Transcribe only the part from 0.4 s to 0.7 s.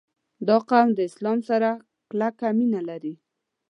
•دا